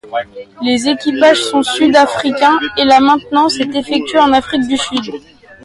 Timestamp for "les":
0.63-0.89